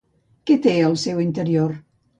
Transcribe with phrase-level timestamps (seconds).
[0.49, 1.81] Què té al seu interior?